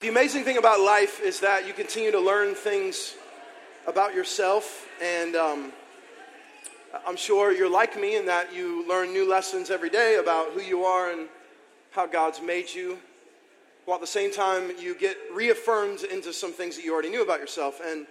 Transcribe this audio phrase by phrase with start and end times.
[0.00, 3.16] The amazing thing about life is that you continue to learn things
[3.86, 5.72] about yourself, and um,
[7.06, 10.62] I'm sure you're like me in that you learn new lessons every day about who
[10.62, 11.28] you are and
[11.90, 12.98] how God's made you,
[13.84, 17.22] while at the same time you get reaffirmed into some things that you already knew
[17.22, 17.82] about yourself.
[17.84, 18.06] And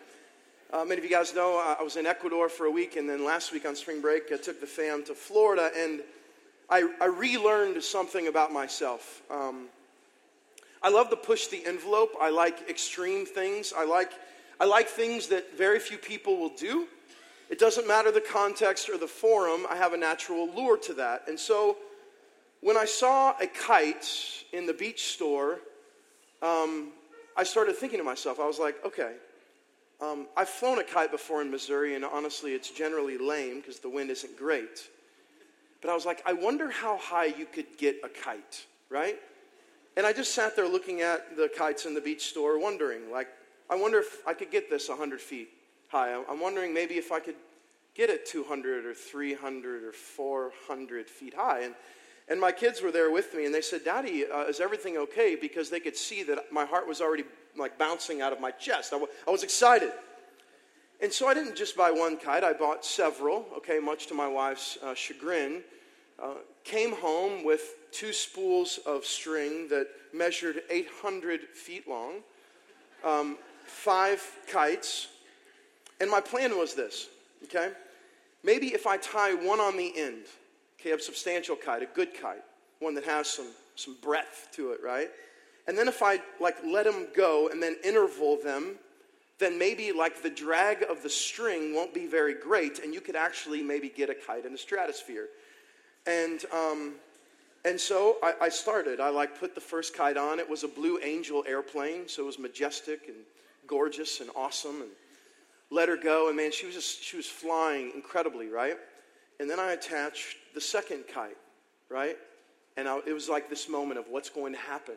[0.71, 3.25] uh, many of you guys know I was in Ecuador for a week, and then
[3.25, 6.01] last week on spring break, I took the fam to Florida, and
[6.69, 9.23] I, I relearned something about myself.
[9.31, 9.69] Um,
[10.81, 12.11] I love to push the envelope.
[12.19, 13.73] I like extreme things.
[13.75, 14.11] I like,
[14.59, 16.87] I like things that very few people will do.
[17.49, 21.23] It doesn't matter the context or the forum, I have a natural lure to that.
[21.27, 21.77] And so
[22.61, 24.07] when I saw a kite
[24.53, 25.59] in the beach store,
[26.41, 26.91] um,
[27.35, 29.15] I started thinking to myself, I was like, okay,
[30.01, 33.89] um, I've flown a kite before in Missouri, and honestly, it's generally lame because the
[33.89, 34.87] wind isn't great.
[35.81, 39.17] But I was like, I wonder how high you could get a kite, right?
[39.97, 43.27] And I just sat there looking at the kites in the beach store, wondering, like,
[43.69, 45.49] I wonder if I could get this 100 feet
[45.89, 46.13] high.
[46.13, 47.35] I'm wondering maybe if I could
[47.95, 51.61] get it 200 or 300 or 400 feet high.
[51.61, 51.75] And,
[52.27, 55.35] and my kids were there with me, and they said, Daddy, uh, is everything okay?
[55.35, 57.23] Because they could see that my heart was already
[57.57, 58.93] like bouncing out of my chest.
[58.93, 59.91] I, w- I was excited.
[61.01, 64.27] And so I didn't just buy one kite, I bought several, okay, much to my
[64.27, 65.63] wife's uh, chagrin.
[66.21, 72.15] Uh, came home with two spools of string that measured 800 feet long,
[73.05, 75.07] um, five kites,
[76.01, 77.07] and my plan was this,
[77.45, 77.71] okay?
[78.43, 80.25] Maybe if I tie one on the end,
[80.79, 82.43] okay, a substantial kite, a good kite,
[82.79, 85.09] one that has some, some breadth to it, right?
[85.67, 88.75] And then if I like let them go and then interval them,
[89.37, 93.15] then maybe like the drag of the string won't be very great, and you could
[93.15, 95.29] actually maybe get a kite in the stratosphere.
[96.05, 96.93] And um,
[97.65, 98.99] and so I, I, started.
[98.99, 100.39] I like put the first kite on.
[100.39, 103.17] It was a Blue Angel airplane, so it was majestic and
[103.67, 104.81] gorgeous and awesome.
[104.81, 104.89] And
[105.69, 108.77] let her go, and man, she was just she was flying incredibly, right?
[109.39, 111.37] And then I attached the second kite,
[111.89, 112.17] right?
[112.77, 114.95] And I, it was like this moment of what's going to happen.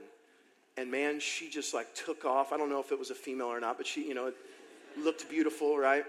[0.77, 2.53] And man, she just like took off.
[2.53, 4.33] I don't know if it was a female or not, but she, you know,
[4.99, 6.05] looked beautiful, right?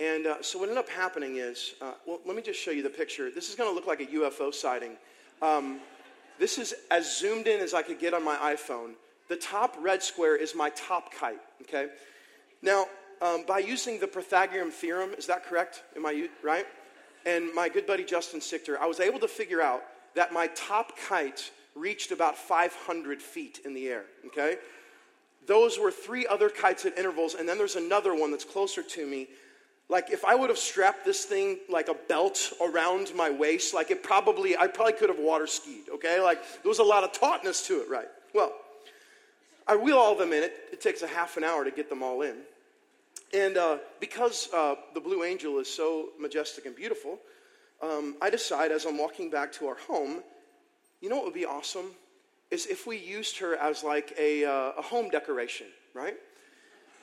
[0.00, 2.82] And uh, so what ended up happening is, uh, well, let me just show you
[2.82, 3.30] the picture.
[3.30, 4.96] This is going to look like a UFO sighting.
[5.40, 5.78] Um,
[6.38, 8.94] this is as zoomed in as I could get on my iPhone.
[9.28, 11.88] The top red square is my top kite, okay?
[12.60, 12.86] Now,
[13.22, 15.84] um, by using the Pythagorean theorem, is that correct?
[15.96, 16.66] Am I right?
[17.24, 19.82] And my good buddy Justin Sichter, I was able to figure out
[20.14, 24.56] that my top kite reached about 500 feet in the air, okay?
[25.46, 29.06] Those were three other kites at intervals, and then there's another one that's closer to
[29.06, 29.28] me
[29.88, 33.90] like if I would have strapped this thing like a belt around my waist, like
[33.90, 36.20] it probably, I probably could have water skied, okay?
[36.20, 38.08] Like there was a lot of tautness to it, right?
[38.34, 38.52] Well,
[39.66, 40.42] I wheel all of them in.
[40.42, 42.36] It, it takes a half an hour to get them all in.
[43.34, 47.18] And uh, because uh, the Blue Angel is so majestic and beautiful,
[47.82, 50.22] um, I decide as I'm walking back to our home,
[51.00, 51.90] you know what would be awesome?
[52.50, 56.14] Is if we used her as like a, uh, a home decoration, right?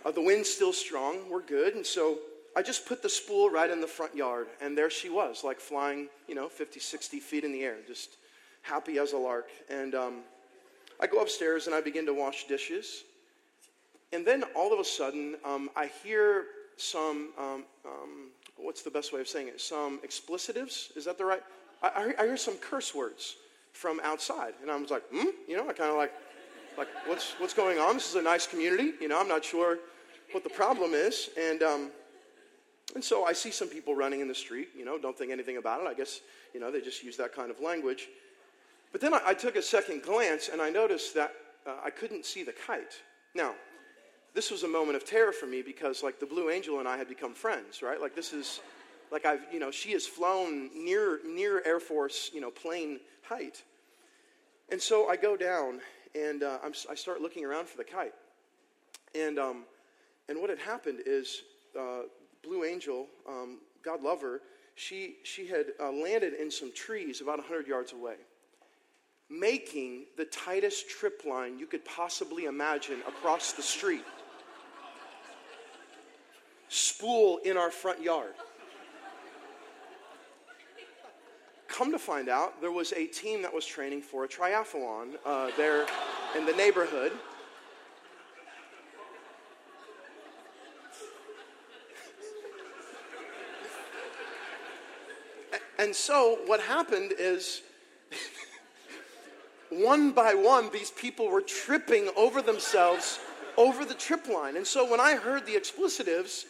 [0.04, 1.76] Uh, the wind's still strong, we're good.
[1.76, 2.18] And so
[2.56, 5.60] I just put the spool right in the front yard, and there she was, like
[5.60, 8.18] flying, you know, 50, 60 feet in the air, just
[8.62, 9.50] happy as a lark.
[9.70, 10.20] And um,
[11.00, 13.04] I go upstairs and I begin to wash dishes.
[14.12, 16.46] And then all of a sudden, um, I hear
[16.76, 19.62] some, um, um what's the best way of saying it?
[19.62, 20.96] Some explicitives.
[20.98, 21.42] Is that the right?
[21.82, 23.38] I, I hear some curse words
[23.72, 24.54] from outside.
[24.62, 25.30] And I was like, hmm?
[25.48, 26.12] You know, I kind of like,
[26.78, 27.96] like, what's, what's going on?
[27.96, 28.92] This is a nice community.
[29.00, 29.80] You know, I'm not sure
[30.34, 31.30] what the problem is.
[31.38, 31.92] And, um,
[32.96, 35.58] and so I see some people running in the street, you know, don't think anything
[35.58, 35.88] about it.
[35.88, 36.22] I guess,
[36.54, 38.10] you know, they just use that kind of language.
[38.92, 41.34] But then I, I took a second glance and I noticed that
[41.66, 43.02] uh, I couldn't see the kite.
[43.34, 43.54] Now,
[44.34, 46.98] this was a moment of terror for me because, like, the Blue Angel and I
[46.98, 48.00] had become friends, right?
[48.00, 48.62] Like, this is,
[49.12, 53.64] like, I've, you know, she has flown near, near Air Force, you know, plane height.
[54.70, 55.82] And so I go down
[56.16, 56.60] and uh,
[56.90, 58.14] i start looking around for the kite.
[59.14, 59.64] And, um,
[60.30, 61.44] and what had happened is
[61.78, 62.04] uh,
[62.44, 64.42] Blue Angel, um, God love her,
[64.76, 68.16] she, she had uh, landed in some trees about 100 yards away,
[69.30, 74.06] making the tightest trip line you could possibly imagine across the street.
[76.70, 78.34] Spool in our front yard.
[81.68, 85.52] Come to find out, there was a team that was training for a triathlon uh,
[85.58, 85.86] there
[86.38, 87.12] in the neighborhood.
[95.82, 97.64] And so what happened is
[99.72, 103.20] one by one, these people were tripping over themselves
[103.58, 104.58] over the trip line.
[104.58, 106.46] And so when I heard the explicitives,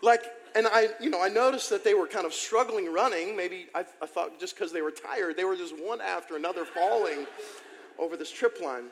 [0.00, 0.24] like,
[0.56, 3.36] and I, you know, I noticed that they were kind of struggling running.
[3.36, 6.64] Maybe I, I thought just because they were tired, they were just one after another
[6.64, 7.26] falling
[7.98, 8.84] over this trip line,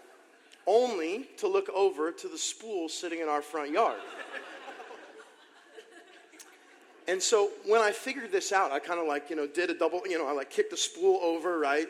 [0.67, 4.01] only to look over to the spool sitting in our front yard.
[7.09, 9.75] And so when I figured this out, I kind of like, you know, did a
[9.75, 11.89] double, you know, I like kicked the spool over, right?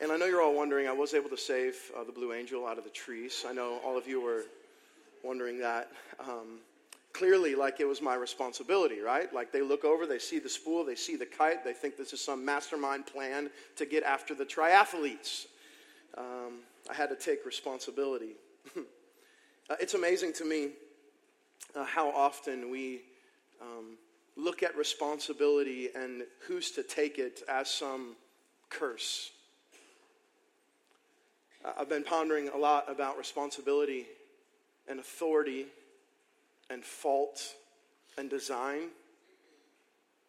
[0.00, 2.64] And I know you're all wondering, I was able to save uh, the Blue Angel
[2.64, 3.44] out of the trees.
[3.46, 4.44] I know all of you were
[5.24, 5.90] wondering that.
[6.20, 6.60] Um,
[7.12, 9.34] clearly, like it was my responsibility, right?
[9.34, 12.12] Like they look over, they see the spool, they see the kite, they think this
[12.12, 15.46] is some mastermind plan to get after the triathletes.
[16.16, 18.34] Um, I had to take responsibility.
[18.76, 20.70] uh, it's amazing to me
[21.74, 23.02] uh, how often we
[23.60, 23.96] um,
[24.36, 28.16] look at responsibility and who's to take it as some
[28.70, 29.30] curse.
[31.78, 34.06] I've been pondering a lot about responsibility
[34.88, 35.66] and authority
[36.70, 37.54] and fault
[38.18, 38.88] and design.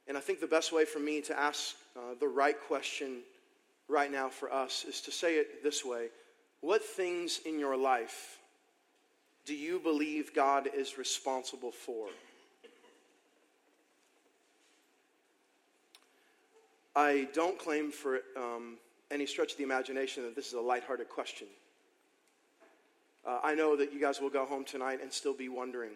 [0.08, 3.22] And I think the best way for me to ask uh, the right question
[3.88, 6.08] right now for us is to say it this way
[6.62, 8.40] What things in your life
[9.46, 12.08] do you believe God is responsible for?
[16.96, 18.78] I don't claim for um,
[19.10, 21.48] any stretch of the imagination that this is a lighthearted question.
[23.26, 25.92] Uh, I know that you guys will go home tonight and still be wondering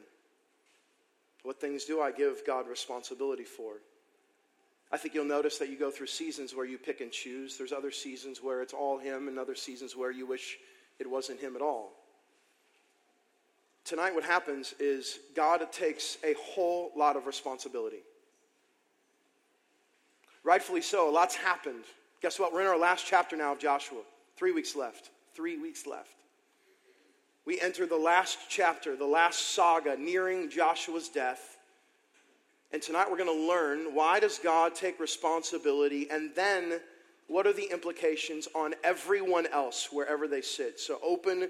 [1.44, 3.76] what things do I give God responsibility for?
[4.92, 7.58] I think you'll notice that you go through seasons where you pick and choose.
[7.58, 10.58] There's other seasons where it's all Him, and other seasons where you wish
[11.00, 11.92] it wasn't Him at all.
[13.86, 18.04] Tonight, what happens is God takes a whole lot of responsibility.
[20.48, 21.84] Rightfully so, a lot's happened.
[22.22, 22.54] Guess what?
[22.54, 24.00] We're in our last chapter now of Joshua.
[24.38, 25.10] Three weeks left.
[25.36, 26.24] Three weeks left.
[27.46, 31.58] We enter the last chapter, the last saga, nearing Joshua's death.
[32.72, 36.80] And tonight we're going to learn why does God take responsibility and then
[37.28, 40.80] what are the implications on everyone else wherever they sit.
[40.80, 41.50] So open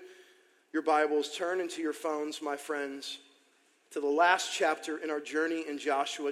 [0.74, 3.20] your Bibles, turn into your phones, my friends,
[3.92, 6.32] to the last chapter in our journey in Joshua,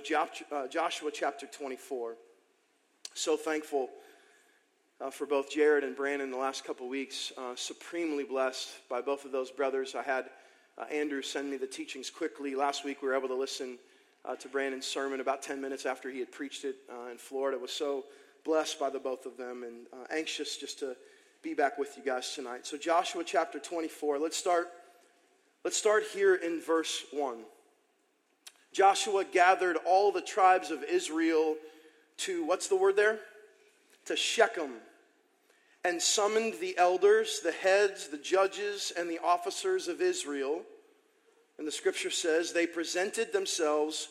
[0.52, 2.16] uh, Joshua chapter 24
[3.16, 3.90] so thankful
[5.00, 7.32] uh, for both Jared and Brandon the last couple weeks.
[7.38, 9.96] Uh, supremely blessed by both of those brothers.
[9.96, 10.26] I had
[10.78, 12.56] uh, Andrew send me the teachings quickly.
[12.56, 13.78] Last week we were able to listen
[14.26, 17.58] uh, to Brandon's sermon about 10 minutes after he had preached it uh, in Florida.
[17.58, 18.04] Was so
[18.44, 20.98] blessed by the both of them and uh, anxious just to
[21.42, 22.68] be back with you guys tonight.
[22.68, 24.20] So Joshua chapter 24.
[24.20, 24.68] Let's start.
[25.64, 27.38] Let's start here in verse 1.
[28.74, 31.56] Joshua gathered all the tribes of Israel
[32.18, 33.20] to, what's the word there?
[34.06, 34.72] To Shechem,
[35.84, 40.62] and summoned the elders, the heads, the judges, and the officers of Israel.
[41.58, 44.10] And the scripture says they presented themselves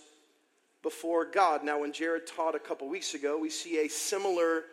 [0.83, 1.65] before God.
[1.65, 4.65] Now, when Jared taught a couple weeks ago, we see a similar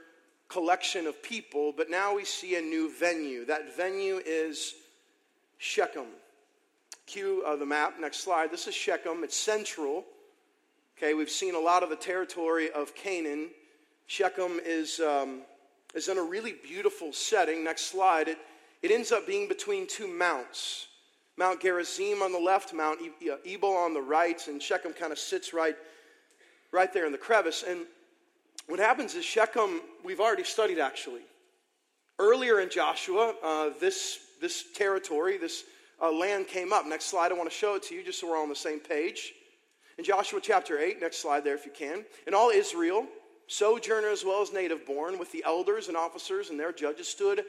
[0.48, 3.46] collection of people, but now we see a new venue.
[3.46, 4.76] That venue is
[5.58, 6.08] Shechem.
[7.06, 8.52] Cue uh, the map, next slide.
[8.52, 10.06] This is Shechem, it's central
[11.02, 13.50] Okay, we've seen a lot of the territory of Canaan.
[14.06, 15.42] Shechem is, um,
[15.96, 17.64] is in a really beautiful setting.
[17.64, 18.28] Next slide.
[18.28, 18.38] It,
[18.84, 20.90] it ends up being between two mounts
[21.38, 23.00] Mount Gerizim on the left, Mount
[23.46, 25.76] Ebal on the right, and Shechem kind of sits right,
[26.72, 27.64] right there in the crevice.
[27.68, 27.88] And
[28.68, 31.22] what happens is Shechem, we've already studied actually.
[32.20, 35.64] Earlier in Joshua, uh, this, this territory, this
[36.00, 36.86] uh, land came up.
[36.86, 38.56] Next slide, I want to show it to you just so we're all on the
[38.56, 39.34] same page.
[40.02, 42.04] In Joshua chapter 8, next slide there if you can.
[42.26, 43.06] And all Israel,
[43.46, 47.44] sojourner as well as native born, with the elders and officers and their judges, stood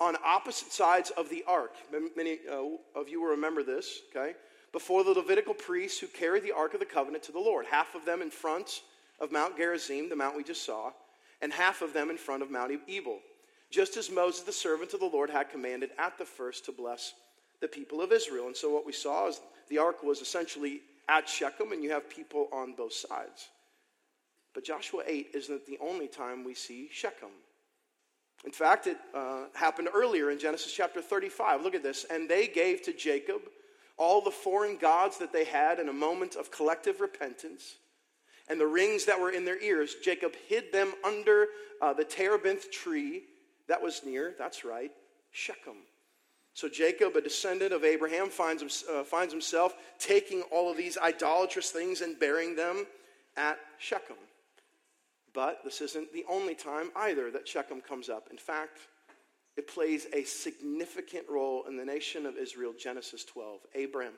[0.00, 1.74] on opposite sides of the ark.
[2.16, 4.36] Many uh, of you will remember this, okay?
[4.72, 7.94] Before the Levitical priests who carried the ark of the covenant to the Lord, half
[7.94, 8.80] of them in front
[9.20, 10.92] of Mount Gerizim, the mount we just saw,
[11.42, 13.18] and half of them in front of Mount Ebal,
[13.70, 17.12] just as Moses, the servant of the Lord, had commanded at the first to bless
[17.60, 18.46] the people of Israel.
[18.46, 22.08] And so what we saw is the ark was essentially at Shechem, and you have
[22.08, 23.48] people on both sides.
[24.54, 27.28] But Joshua 8 isn't the only time we see Shechem.
[28.44, 31.62] In fact, it uh, happened earlier in Genesis chapter 35.
[31.62, 32.06] Look at this.
[32.08, 33.42] And they gave to Jacob
[33.96, 37.76] all the foreign gods that they had in a moment of collective repentance,
[38.48, 39.96] and the rings that were in their ears.
[40.02, 41.48] Jacob hid them under
[41.82, 43.24] uh, the terebinth tree
[43.66, 44.90] that was near, that's right,
[45.30, 45.76] Shechem.
[46.58, 51.70] So Jacob, a descendant of Abraham, finds, uh, finds himself taking all of these idolatrous
[51.70, 52.84] things and burying them
[53.36, 54.16] at Shechem.
[55.32, 58.26] But this isn't the only time either that Shechem comes up.
[58.32, 58.80] In fact,
[59.56, 63.60] it plays a significant role in the nation of Israel, Genesis 12.
[63.80, 64.14] Abram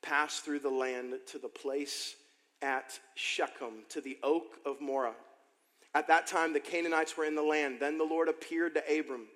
[0.00, 2.16] passed through the land to the place
[2.62, 5.12] at Shechem, to the oak of Moreh.
[5.94, 7.80] At that time, the Canaanites were in the land.
[7.80, 9.26] Then the Lord appeared to Abram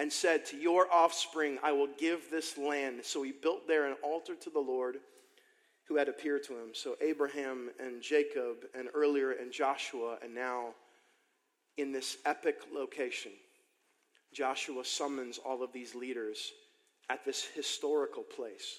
[0.00, 3.00] and said, To your offspring I will give this land.
[3.02, 4.96] So he built there an altar to the Lord
[5.84, 6.70] who had appeared to him.
[6.72, 10.70] So Abraham and Jacob, and earlier and Joshua, and now
[11.76, 13.32] in this epic location,
[14.32, 16.52] Joshua summons all of these leaders
[17.10, 18.78] at this historical place.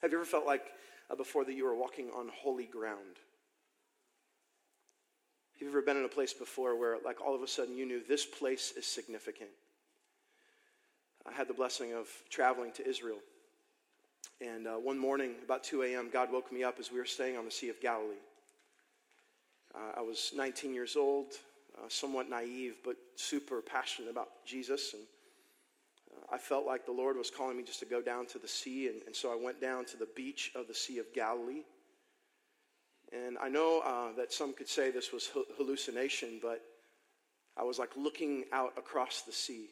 [0.00, 0.64] Have you ever felt like
[1.10, 3.20] uh, before that you were walking on holy ground?
[5.52, 7.86] Have you ever been in a place before where, like, all of a sudden you
[7.86, 9.50] knew this place is significant?
[11.28, 13.18] I had the blessing of traveling to Israel.
[14.40, 17.36] And uh, one morning, about 2 a.m., God woke me up as we were staying
[17.36, 18.14] on the Sea of Galilee.
[19.74, 21.26] Uh, I was 19 years old,
[21.78, 24.94] uh, somewhat naive, but super passionate about Jesus.
[24.94, 25.02] And
[26.12, 28.48] uh, I felt like the Lord was calling me just to go down to the
[28.48, 28.88] sea.
[28.88, 31.62] And, and so I went down to the beach of the Sea of Galilee.
[33.12, 36.62] And I know uh, that some could say this was hallucination, but
[37.56, 39.68] I was like looking out across the sea,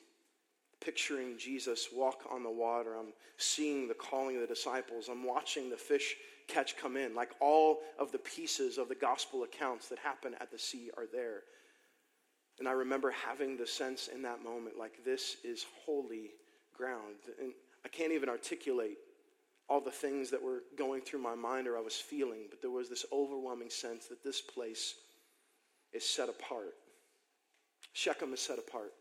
[0.80, 2.96] picturing Jesus walk on the water.
[2.98, 5.08] I'm seeing the calling of the disciples.
[5.10, 6.16] I'm watching the fish
[6.48, 7.14] catch come in.
[7.14, 11.06] Like all of the pieces of the gospel accounts that happen at the sea are
[11.12, 11.42] there.
[12.58, 16.30] And I remember having the sense in that moment like, this is holy
[16.76, 17.16] ground.
[17.40, 17.52] And
[17.84, 18.98] I can't even articulate
[19.68, 22.72] all the things that were going through my mind or I was feeling, but there
[22.72, 24.96] was this overwhelming sense that this place
[25.92, 26.74] is set apart.
[27.92, 28.92] Shechem is set apart.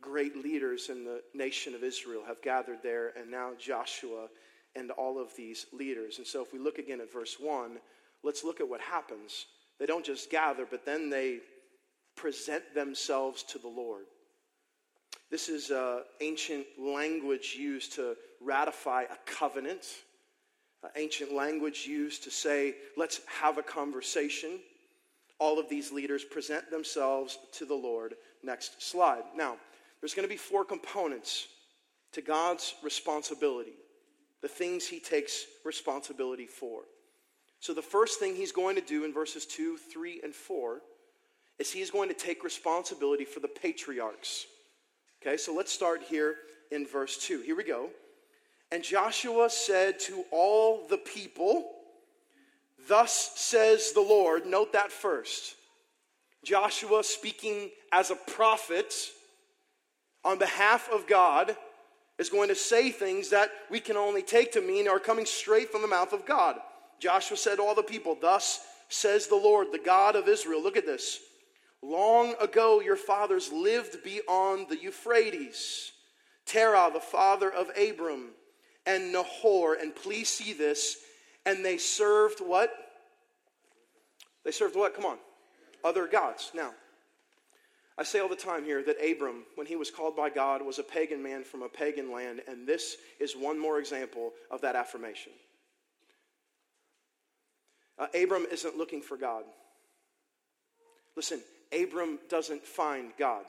[0.00, 4.28] Great leaders in the nation of Israel have gathered there, and now Joshua
[4.76, 6.18] and all of these leaders.
[6.18, 7.78] And so, if we look again at verse 1,
[8.22, 9.46] let's look at what happens.
[9.78, 11.40] They don't just gather, but then they
[12.16, 14.04] present themselves to the Lord.
[15.30, 19.84] This is uh, ancient language used to ratify a covenant,
[20.82, 24.58] uh, ancient language used to say, let's have a conversation.
[25.38, 28.14] All of these leaders present themselves to the Lord.
[28.42, 29.22] Next slide.
[29.36, 29.56] Now,
[30.00, 31.46] there's going to be four components
[32.12, 33.74] to God's responsibility,
[34.42, 36.82] the things he takes responsibility for.
[37.60, 40.80] So, the first thing he's going to do in verses 2, 3, and 4
[41.58, 44.46] is he's going to take responsibility for the patriarchs.
[45.20, 46.36] Okay, so let's start here
[46.70, 47.40] in verse 2.
[47.40, 47.90] Here we go.
[48.70, 51.72] And Joshua said to all the people,
[52.86, 54.46] Thus says the Lord.
[54.46, 55.56] Note that first.
[56.44, 58.94] Joshua speaking as a prophet
[60.28, 61.56] on behalf of God
[62.18, 65.70] is going to say things that we can only take to mean are coming straight
[65.72, 66.56] from the mouth of God.
[67.00, 70.62] Joshua said to all the people, Thus says the Lord, the God of Israel.
[70.62, 71.18] Look at this.
[71.80, 75.92] Long ago, your fathers lived beyond the Euphrates.
[76.44, 78.30] Terah, the father of Abram,
[78.84, 80.98] and Nahor, and please see this,
[81.46, 82.70] and they served what?
[84.44, 84.94] They served what?
[84.94, 85.18] Come on.
[85.84, 86.50] Other gods.
[86.54, 86.72] Now,
[87.98, 90.78] I say all the time here that Abram, when he was called by God, was
[90.78, 94.76] a pagan man from a pagan land, and this is one more example of that
[94.76, 95.32] affirmation.
[97.98, 99.42] Uh, Abram isn't looking for God.
[101.16, 101.40] Listen,
[101.72, 103.44] Abram doesn't find God.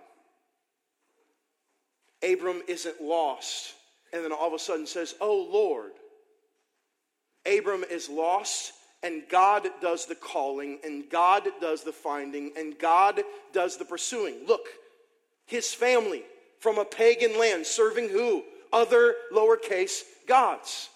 [2.24, 3.76] Abram isn't lost
[4.12, 5.92] and then all of a sudden says, Oh Lord.
[7.46, 13.22] Abram is lost and God does the calling and God does the finding and God
[13.54, 14.46] does the pursuing.
[14.48, 14.68] Look,
[15.46, 16.24] his family
[16.60, 18.44] from a pagan land serving who?
[18.72, 20.90] Other lowercase gods.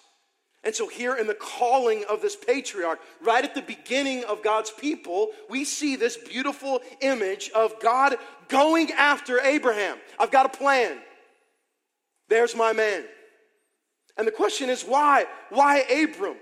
[0.62, 4.70] And so, here in the calling of this patriarch, right at the beginning of God's
[4.70, 8.16] people, we see this beautiful image of God
[8.48, 9.98] going after Abraham.
[10.18, 10.96] I've got a plan.
[12.28, 13.04] There's my man.
[14.16, 15.26] And the question is, why?
[15.50, 16.36] Why Abram?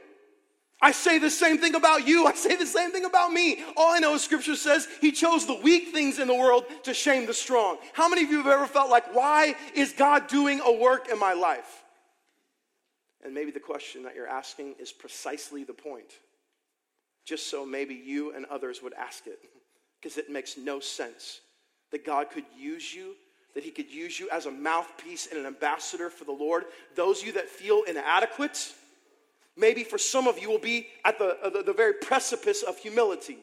[0.82, 2.26] I say the same thing about you.
[2.26, 3.62] I say the same thing about me.
[3.76, 6.92] All I know is scripture says he chose the weak things in the world to
[6.92, 7.78] shame the strong.
[7.92, 11.20] How many of you have ever felt like, why is God doing a work in
[11.20, 11.84] my life?
[13.24, 16.18] And maybe the question that you're asking is precisely the point.
[17.24, 19.38] Just so maybe you and others would ask it,
[20.02, 21.40] because it makes no sense
[21.92, 23.14] that God could use you,
[23.54, 26.64] that He could use you as a mouthpiece and an ambassador for the Lord.
[26.96, 28.74] Those of you that feel inadequate,
[29.56, 32.78] maybe for some of you will be at the, uh, the, the very precipice of
[32.78, 33.38] humility.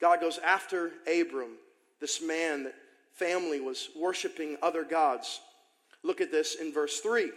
[0.00, 1.56] God goes after Abram,
[2.00, 2.74] this man that
[3.12, 5.40] family was worshiping other gods.
[6.02, 7.30] Look at this in verse 3.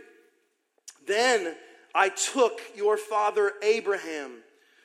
[1.06, 1.56] Then
[1.94, 4.32] I took your father Abraham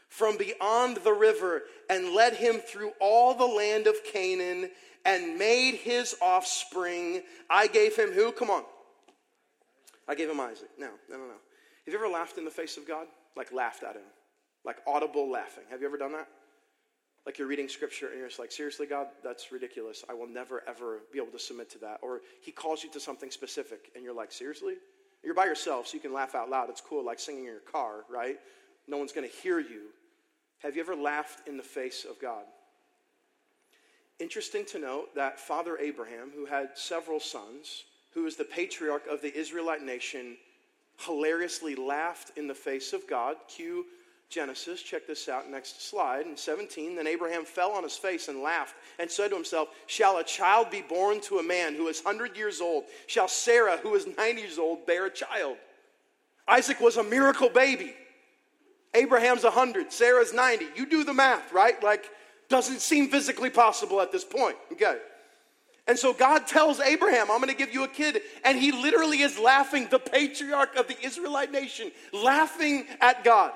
[0.09, 4.71] from beyond the river and led him through all the land of Canaan
[5.05, 7.23] and made his offspring.
[7.49, 8.33] I gave him who?
[8.33, 8.65] Come on.
[10.09, 10.71] I gave him Isaac.
[10.79, 11.35] No, no, no, no.
[11.89, 13.07] Have you ever laughed in the face of God?
[13.35, 14.03] Like laughed at him?
[14.63, 15.65] Like audible laughing.
[15.71, 16.29] Have you ever done that?
[17.25, 20.05] Like you're reading scripture and you're just like, seriously, God, that's ridiculous.
[20.07, 22.01] I will never, ever be able to submit to that.
[22.03, 24.75] Or he calls you to something specific and you're like, seriously?
[25.25, 26.69] You're by yourself, so you can laugh out loud.
[26.69, 28.37] It's cool, like singing in your car, right?
[28.87, 29.85] No one's going to hear you.
[30.59, 32.45] Have you ever laughed in the face of God?
[34.21, 39.23] Interesting to note that Father Abraham, who had several sons, who was the patriarch of
[39.23, 40.37] the Israelite nation,
[40.99, 43.37] hilariously laughed in the face of God.
[43.49, 43.87] Cue
[44.29, 46.27] Genesis, check this out, next slide.
[46.27, 50.19] In 17, then Abraham fell on his face and laughed and said to himself, Shall
[50.19, 52.85] a child be born to a man who is 100 years old?
[53.07, 55.57] Shall Sarah, who is 90 years old, bear a child?
[56.47, 57.95] Isaac was a miracle baby.
[58.95, 60.67] Abraham's 100, Sarah's 90.
[60.77, 61.83] You do the math, right?
[61.83, 62.11] Like,
[62.49, 64.57] doesn't seem physically possible at this point.
[64.73, 64.99] Okay.
[65.89, 68.21] And so God tells Abraham, I'm going to give you a kid.
[68.45, 73.53] And he literally is laughing, the patriarch of the Israelite nation, laughing at God.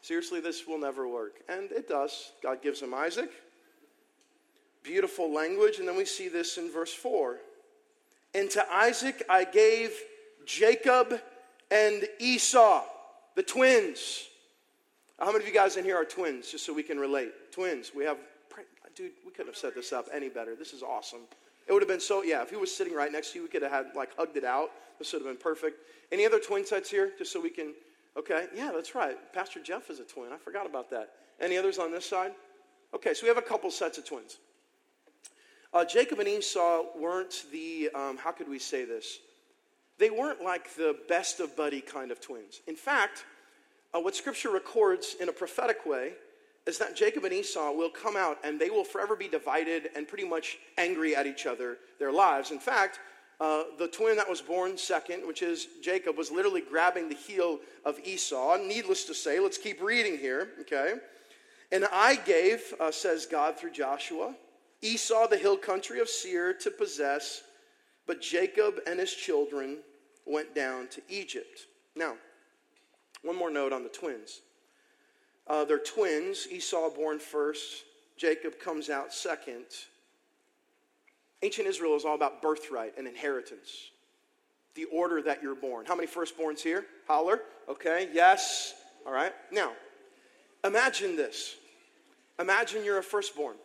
[0.00, 1.40] Seriously, this will never work.
[1.48, 2.30] And it does.
[2.42, 3.30] God gives him Isaac.
[4.84, 5.80] Beautiful language.
[5.80, 7.38] And then we see this in verse 4.
[8.34, 9.92] And to Isaac I gave
[10.46, 11.20] Jacob
[11.72, 12.84] and Esau,
[13.34, 14.28] the twins.
[15.18, 17.32] How many of you guys in here are twins, just so we can relate?
[17.50, 17.92] Twins.
[17.94, 18.18] We have,
[18.94, 20.54] dude, we couldn't have set this up any better.
[20.54, 21.20] This is awesome.
[21.66, 23.48] It would have been so, yeah, if he was sitting right next to you, we
[23.48, 24.70] could have had, like, hugged it out.
[24.98, 25.78] This would have been perfect.
[26.12, 27.74] Any other twin sets here, just so we can,
[28.16, 28.46] okay?
[28.54, 29.16] Yeah, that's right.
[29.32, 30.32] Pastor Jeff is a twin.
[30.32, 31.10] I forgot about that.
[31.40, 32.32] Any others on this side?
[32.94, 34.38] Okay, so we have a couple sets of twins.
[35.72, 39.18] Uh, Jacob and Esau weren't the, um, how could we say this?
[39.98, 42.60] They weren't like the best of buddy kind of twins.
[42.68, 43.24] In fact,
[43.94, 46.12] uh, what Scripture records in a prophetic way
[46.66, 50.08] is that Jacob and Esau will come out and they will forever be divided and
[50.08, 52.50] pretty much angry at each other their lives.
[52.50, 53.00] In fact,
[53.40, 57.58] uh, the twin that was born second, which is Jacob, was literally grabbing the heel
[57.84, 58.56] of Esau.
[58.56, 60.94] Needless to say, let's keep reading here, okay?
[61.72, 64.34] And I gave, uh, says God through Joshua,
[64.80, 67.42] Esau the hill country of Seir to possess,
[68.06, 69.78] but Jacob and his children
[70.26, 71.66] went down to Egypt.
[71.96, 72.14] Now,
[73.22, 74.40] one more note on the twins.
[75.46, 76.46] Uh, they're twins.
[76.50, 77.84] Esau born first,
[78.16, 79.64] Jacob comes out second.
[81.42, 83.90] Ancient Israel is all about birthright and inheritance,
[84.74, 85.84] the order that you're born.
[85.86, 86.86] How many firstborns here?
[87.06, 87.40] Holler.
[87.68, 88.74] Okay, yes.
[89.06, 89.32] All right.
[89.52, 89.72] Now,
[90.64, 91.56] imagine this.
[92.38, 93.56] Imagine you're a firstborn.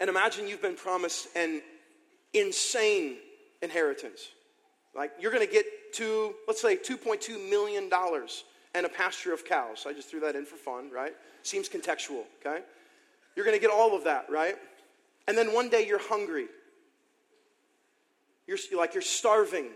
[0.00, 1.60] And imagine you've been promised an
[2.32, 3.16] insane
[3.62, 4.28] inheritance.
[4.94, 7.90] Like you're going to get to, let's say, $2.2 million
[8.74, 9.86] and a pasture of cows.
[9.88, 11.14] I just threw that in for fun, right?
[11.42, 12.62] Seems contextual, okay?
[13.36, 14.56] You're going to get all of that, right?
[15.28, 16.46] And then one day you're hungry.
[18.46, 19.68] You're like you're starving.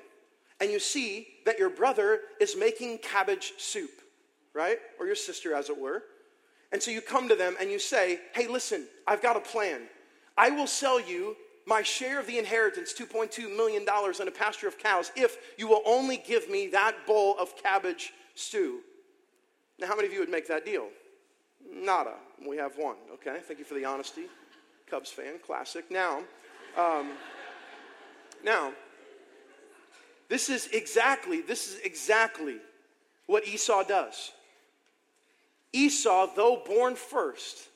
[0.61, 3.91] And you see that your brother is making cabbage soup,
[4.53, 4.79] right?
[4.99, 6.03] Or your sister, as it were.
[6.73, 9.83] And so you come to them and you say, hey, listen, I've got a plan.
[10.37, 14.79] I will sell you my share of the inheritance, $2.2 million and a pasture of
[14.79, 18.81] cows, if you will only give me that bowl of cabbage stew.
[19.79, 20.89] Now, how many of you would make that deal?
[21.73, 22.15] Nada.
[22.47, 22.97] We have one.
[23.15, 23.39] Okay.
[23.43, 24.25] Thank you for the honesty.
[24.89, 25.91] Cubs fan, classic.
[25.91, 26.23] Now,
[26.77, 27.11] um,
[28.45, 28.73] now,
[30.29, 32.57] this is exactly, this is exactly
[33.27, 34.33] what Esau does.
[35.73, 37.69] Esau, though born first,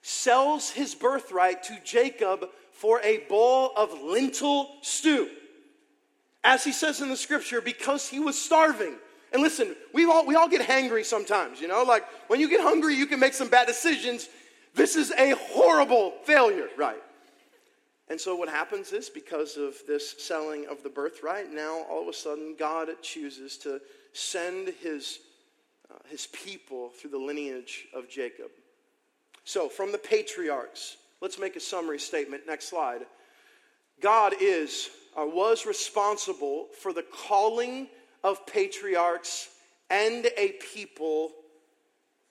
[0.00, 5.28] sells his birthright to Jacob for a bowl of lentil stew.
[6.42, 8.94] As he says in the scripture, because he was starving.
[9.32, 11.82] And listen, we all, we all get hangry sometimes, you know?
[11.82, 14.28] Like when you get hungry, you can make some bad decisions.
[14.74, 17.02] This is a horrible failure, right?
[18.08, 22.08] And so what happens is because of this selling of the birthright, now all of
[22.08, 23.80] a sudden God chooses to
[24.12, 25.20] send his,
[25.90, 28.50] uh, his people through the lineage of Jacob.
[29.44, 32.46] So from the patriarchs, let's make a summary statement.
[32.46, 33.06] Next slide.
[34.00, 37.88] God is or was responsible for the calling
[38.24, 39.48] of patriarchs
[39.90, 41.32] and a people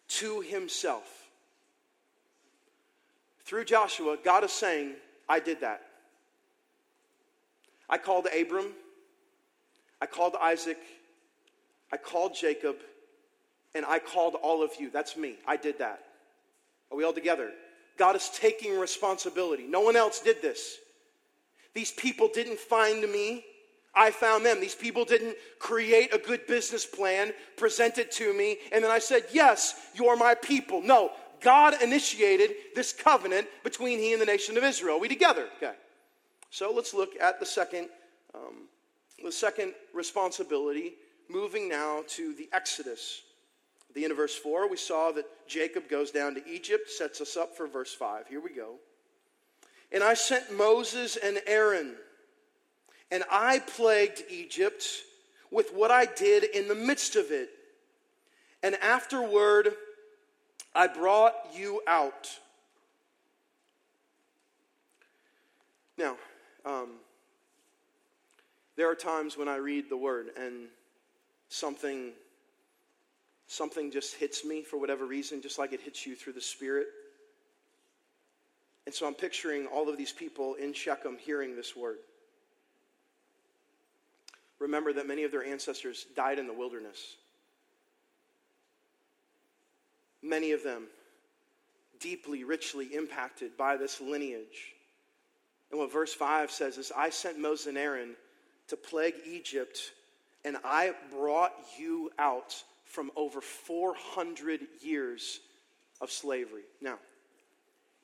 [0.07, 1.29] to himself.
[3.45, 4.93] Through Joshua, God is saying,
[5.27, 5.81] I did that.
[7.89, 8.67] I called Abram,
[10.01, 10.79] I called Isaac,
[11.91, 12.77] I called Jacob,
[13.75, 14.89] and I called all of you.
[14.89, 15.35] That's me.
[15.45, 16.01] I did that.
[16.89, 17.51] Are we all together?
[17.97, 19.67] God is taking responsibility.
[19.67, 20.77] No one else did this.
[21.73, 23.45] These people didn't find me.
[23.93, 24.61] I found them.
[24.61, 28.99] These people didn't create a good business plan, present it to me, and then I
[28.99, 30.81] said, Yes, you're my people.
[30.81, 34.99] No, God initiated this covenant between He and the nation of Israel.
[34.99, 35.47] We together?
[35.57, 35.73] Okay.
[36.51, 37.89] So let's look at the second,
[38.33, 38.67] um,
[39.23, 40.93] the second responsibility,
[41.29, 43.21] moving now to the Exodus.
[43.89, 47.19] At the end of verse 4, we saw that Jacob goes down to Egypt, sets
[47.19, 48.27] us up for verse 5.
[48.27, 48.75] Here we go.
[49.91, 51.95] And I sent Moses and Aaron
[53.11, 54.85] and I plagued Egypt
[55.51, 57.49] with what I did in the midst of it.
[58.63, 59.73] And afterward,
[60.73, 62.29] I brought you out.
[65.97, 66.15] Now,
[66.65, 66.91] um,
[68.77, 70.67] there are times when I read the word and
[71.49, 72.11] something
[73.47, 76.87] something just hits me for whatever reason, just like it hits you through the Spirit.
[78.85, 81.97] And so I'm picturing all of these people in Shechem hearing this word
[84.61, 87.17] remember that many of their ancestors died in the wilderness.
[90.21, 90.83] Many of them
[91.99, 94.75] deeply, richly impacted by this lineage.
[95.71, 98.15] And what verse 5 says is I sent Moses and Aaron
[98.67, 99.79] to plague Egypt,
[100.45, 105.39] and I brought you out from over 400 years
[106.01, 106.63] of slavery.
[106.81, 106.99] Now,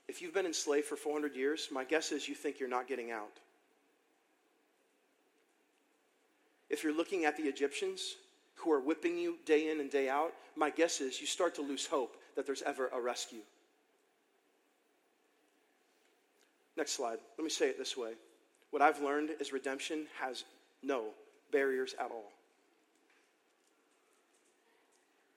[0.07, 3.11] if you've been enslaved for 400 years, my guess is you think you're not getting
[3.11, 3.39] out.
[6.69, 8.15] If you're looking at the Egyptians
[8.55, 11.61] who are whipping you day in and day out, my guess is you start to
[11.61, 13.41] lose hope that there's ever a rescue.
[16.75, 17.17] Next slide.
[17.37, 18.13] Let me say it this way.
[18.71, 20.43] What I've learned is redemption has
[20.83, 21.05] no
[21.51, 22.31] barriers at all.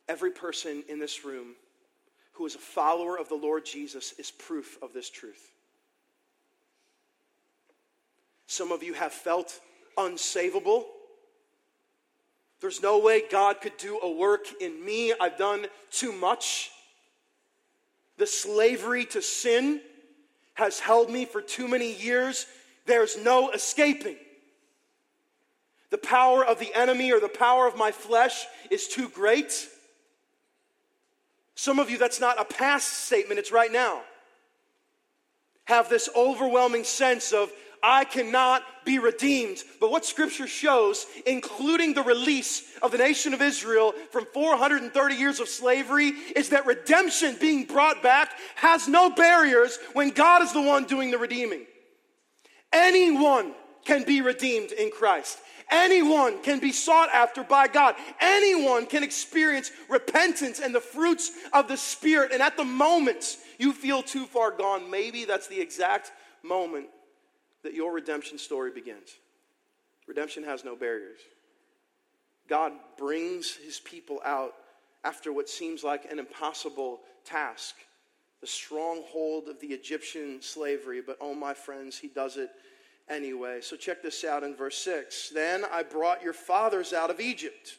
[0.09, 1.55] Every person in this room
[2.33, 5.53] who is a follower of the Lord Jesus is proof of this truth.
[8.47, 9.61] Some of you have felt
[9.97, 10.85] unsavable
[12.61, 15.15] there's no way God could do a work in me.
[15.19, 16.71] I've done too much.
[18.19, 19.81] The slavery to sin
[20.55, 22.47] has held me for too many years.
[22.85, 24.17] There's no escaping.
[25.89, 29.69] The power of the enemy or the power of my flesh is too great.
[31.55, 34.03] Some of you, that's not a past statement, it's right now.
[35.65, 37.51] Have this overwhelming sense of,
[37.83, 39.63] I cannot be redeemed.
[39.81, 45.41] But what scripture shows, including the release of the nation of Israel from 430 years
[45.41, 50.61] of slavery, is that redemption being brought back has no barriers when God is the
[50.61, 51.67] one doing the redeeming.
[52.73, 53.53] Anyone
[53.85, 55.39] can be redeemed in Christ.
[55.71, 57.95] Anyone can be sought after by God.
[58.21, 62.33] Anyone can experience repentance and the fruits of the Spirit.
[62.33, 66.11] And at the moment you feel too far gone, maybe that's the exact
[66.43, 66.87] moment
[67.63, 69.11] that your redemption story begins.
[70.07, 71.21] Redemption has no barriers.
[72.49, 74.55] God brings his people out
[75.05, 77.75] after what seems like an impossible task
[78.41, 82.51] the stronghold of the Egyptian slavery, but oh, my friends, he does it
[83.09, 83.61] anyway.
[83.61, 85.31] So check this out in verse 6.
[85.31, 87.77] Then I brought your fathers out of Egypt,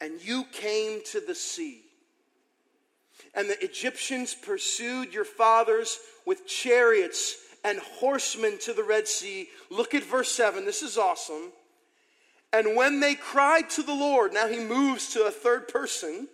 [0.00, 1.82] and you came to the sea.
[3.34, 9.48] And the Egyptians pursued your fathers with chariots and horsemen to the Red Sea.
[9.70, 10.64] Look at verse 7.
[10.64, 11.50] This is awesome.
[12.52, 16.28] And when they cried to the Lord, now he moves to a third person.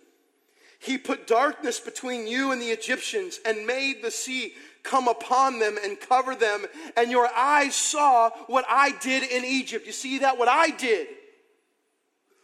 [0.79, 5.77] He put darkness between you and the Egyptians and made the sea come upon them
[5.83, 6.65] and cover them.
[6.97, 9.85] And your eyes saw what I did in Egypt.
[9.85, 10.37] You see that?
[10.37, 11.07] What I did.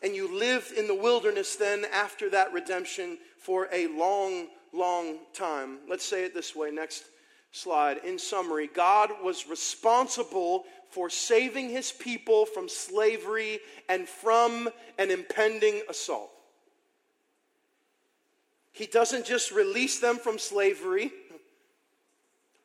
[0.01, 5.79] And you lived in the wilderness then after that redemption for a long, long time.
[5.89, 6.71] Let's say it this way.
[6.71, 7.05] Next
[7.51, 7.99] slide.
[8.03, 15.81] In summary, God was responsible for saving his people from slavery and from an impending
[15.89, 16.31] assault.
[18.71, 21.11] He doesn't just release them from slavery.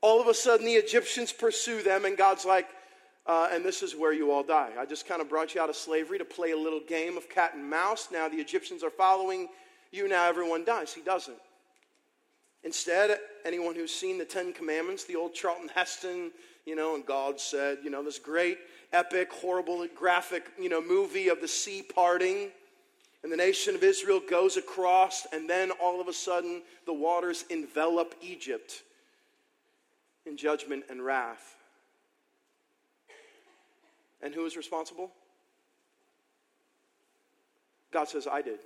[0.03, 2.69] All of a sudden, the Egyptians pursue them, and God's like,
[3.27, 4.73] uh, and this is where you all die.
[4.79, 7.29] I just kind of brought you out of slavery to play a little game of
[7.29, 8.09] cat and mouse.
[8.13, 9.49] Now the Egyptians are following
[9.93, 10.93] you, now everyone dies.
[10.93, 11.37] He doesn't.
[12.65, 16.31] Instead, anyone who's seen the Ten Commandments, the old Charlton Heston,
[16.65, 18.59] you know, and God said, you know, this great,
[18.93, 22.51] epic, horrible, graphic, you know, movie of the sea parting,
[23.23, 27.45] and the nation of Israel goes across, and then all of a sudden the waters
[27.51, 28.83] envelop Egypt
[30.25, 31.57] in judgment and wrath.
[34.23, 35.11] And who is responsible?
[37.93, 38.61] God says, I did.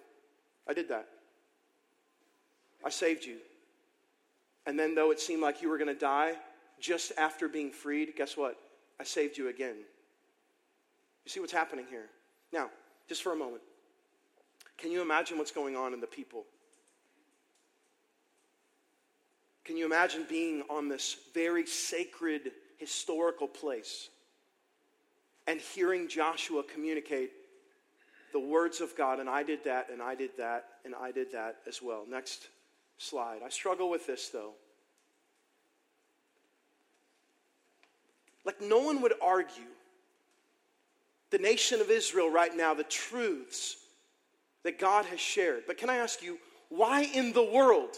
[0.68, 1.08] I did that.
[2.84, 3.36] I saved you.
[4.66, 6.34] And then, though it seemed like you were going to die
[6.80, 8.56] just after being freed, guess what?
[9.00, 9.76] I saved you again.
[11.24, 12.06] You see what's happening here?
[12.52, 12.70] Now,
[13.08, 13.62] just for a moment,
[14.76, 16.44] can you imagine what's going on in the people?
[19.64, 24.08] Can you imagine being on this very sacred historical place
[25.46, 27.30] and hearing Joshua communicate
[28.32, 31.32] the words of God, and I did that, and I did that, and I did
[31.32, 32.04] that as well.
[32.08, 32.48] Next
[32.98, 33.40] slide.
[33.44, 34.52] I struggle with this though.
[38.44, 39.64] Like, no one would argue
[41.30, 43.76] the nation of Israel right now, the truths
[44.62, 45.64] that God has shared.
[45.66, 47.96] But can I ask you, why in the world,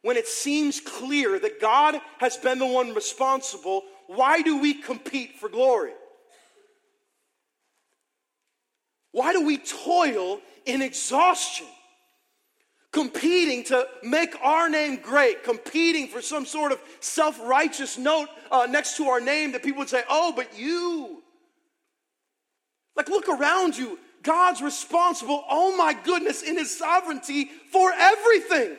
[0.00, 5.36] when it seems clear that God has been the one responsible, why do we compete
[5.38, 5.92] for glory?
[9.12, 11.66] Why do we toil in exhaustion?
[12.96, 18.66] Competing to make our name great, competing for some sort of self righteous note uh,
[18.70, 21.22] next to our name that people would say, oh, but you.
[22.96, 23.98] Like, look around you.
[24.22, 28.78] God's responsible, oh my goodness, in his sovereignty for everything.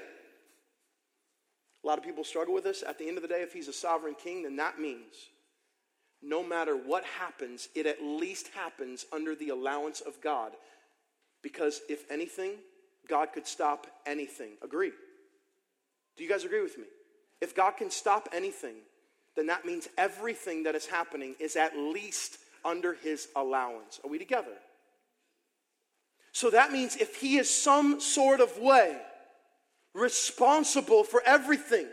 [1.84, 2.82] A lot of people struggle with this.
[2.82, 5.14] At the end of the day, if he's a sovereign king, then that means
[6.24, 10.54] no matter what happens, it at least happens under the allowance of God.
[11.44, 12.54] Because if anything,
[13.08, 14.52] God could stop anything.
[14.62, 14.91] Agree?
[16.15, 16.86] Do you guys agree with me?
[17.41, 18.76] If God can stop anything,
[19.36, 24.00] then that means everything that is happening is at least under his allowance.
[24.04, 24.58] Are we together?
[26.32, 28.98] So that means if he is some sort of way
[29.93, 31.88] responsible for everything,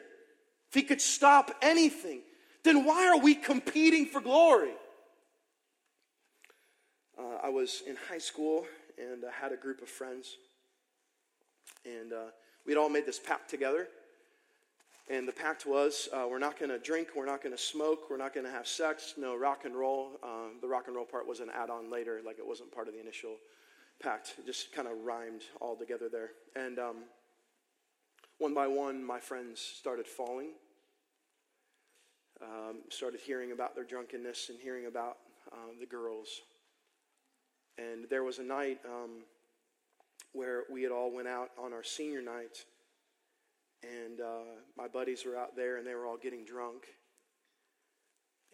[0.68, 2.20] if he could stop anything,
[2.62, 4.72] then why are we competing for glory?
[7.18, 8.66] Uh, I was in high school
[8.98, 10.37] and I had a group of friends,
[11.85, 12.31] and uh,
[12.66, 13.88] we'd all made this pact together.
[15.11, 18.09] And the pact was uh, we're not going to drink, we're not going to smoke,
[18.09, 20.12] we're not going to have sex, no rock and roll.
[20.23, 22.88] Uh, the rock and roll part was an add on later, like it wasn't part
[22.88, 23.37] of the initial
[24.03, 24.35] pact.
[24.38, 26.31] It just kind of rhymed all together there.
[26.57, 26.97] And um,
[28.38, 30.53] one by one, my friends started falling
[32.42, 35.18] um, started hearing about their drunkenness and hearing about
[35.53, 36.29] uh, the girls.
[37.79, 39.23] And there was a night um,
[40.33, 42.64] where we had all went out on our senior night,
[43.83, 46.87] and uh, my buddies were out there, and they were all getting drunk.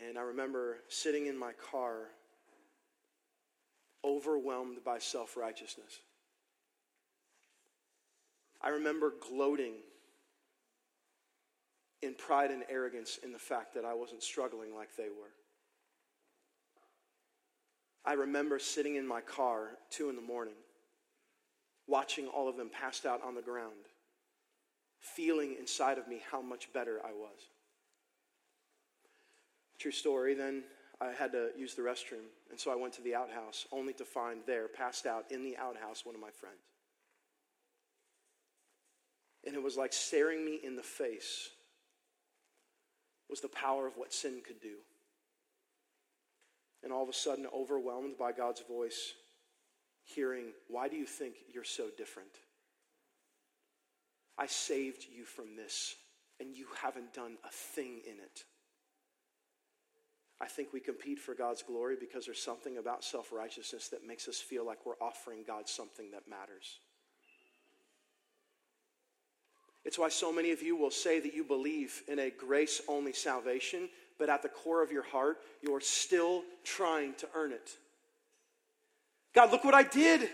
[0.07, 2.09] And I remember sitting in my car,
[4.05, 6.01] overwhelmed by self righteousness.
[8.63, 9.75] I remember gloating
[12.03, 15.33] in pride and arrogance in the fact that I wasn't struggling like they were.
[18.05, 20.55] I remember sitting in my car, two in the morning,
[21.91, 23.89] watching all of them passed out on the ground,
[25.01, 27.39] feeling inside of me how much better I was.
[29.79, 30.63] True story, then
[31.01, 34.05] I had to use the restroom, and so I went to the outhouse, only to
[34.05, 36.57] find there, passed out in the outhouse, one of my friends.
[39.47, 41.49] And it was like staring me in the face
[43.31, 44.77] was the power of what sin could do.
[46.83, 49.15] And all of a sudden, overwhelmed by God's voice,
[50.15, 52.31] hearing, Why do you think you're so different?
[54.39, 55.97] I saved you from this,
[56.41, 58.45] and you haven't done a thing in it.
[60.41, 64.27] I think we compete for God's glory because there's something about self righteousness that makes
[64.27, 66.79] us feel like we're offering God something that matters.
[69.85, 73.13] It's why so many of you will say that you believe in a grace only
[73.13, 77.77] salvation, but at the core of your heart, you're still trying to earn it.
[79.35, 80.29] God, look what I did.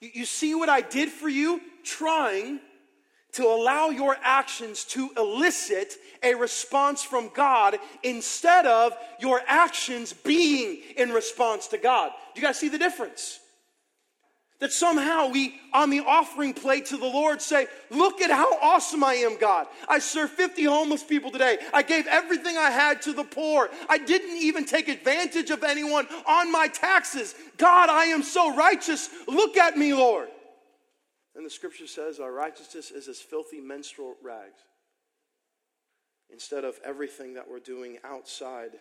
[0.00, 1.60] You, you see what I did for you?
[1.84, 2.60] Trying
[3.32, 10.82] to allow your actions to elicit a response from God instead of your actions being
[10.96, 12.12] in response to God.
[12.34, 13.39] Do you guys see the difference?
[14.60, 19.02] That somehow we, on the offering plate to the Lord, say, Look at how awesome
[19.02, 19.66] I am, God.
[19.88, 21.58] I served 50 homeless people today.
[21.72, 23.70] I gave everything I had to the poor.
[23.88, 27.34] I didn't even take advantage of anyone on my taxes.
[27.56, 29.08] God, I am so righteous.
[29.26, 30.28] Look at me, Lord.
[31.34, 34.60] And the scripture says, Our righteousness is as filthy menstrual rags.
[36.28, 38.72] Instead of everything that we're doing outside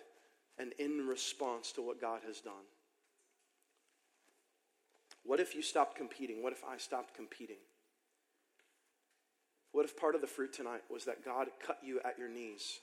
[0.58, 2.54] and in response to what God has done.
[5.24, 6.42] What if you stopped competing?
[6.42, 7.58] What if I stopped competing?
[9.72, 12.80] What if part of the fruit tonight was that God cut you at your knees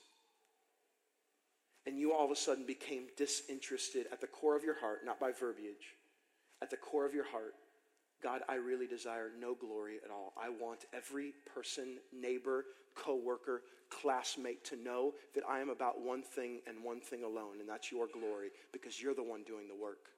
[1.85, 5.19] and you all of a sudden became disinterested at the core of your heart, not
[5.19, 5.95] by verbiage,
[6.61, 7.53] at the core of your heart,
[8.21, 10.33] God, I really desire no glory at all.
[10.41, 16.61] I want every person, neighbor, coworker, classmate to know that I am about one thing
[16.67, 20.09] and one thing alone, and that's your glory, because you're the one doing the work.